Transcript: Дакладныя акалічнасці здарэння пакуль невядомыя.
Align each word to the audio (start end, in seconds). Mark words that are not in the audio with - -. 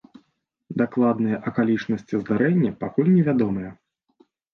Дакладныя 0.81 1.37
акалічнасці 1.51 2.19
здарэння 2.21 2.71
пакуль 2.85 3.11
невядомыя. 3.17 3.71